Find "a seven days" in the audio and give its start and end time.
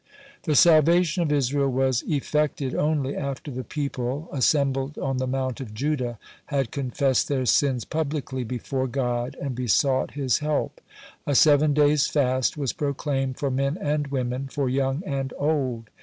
11.27-12.07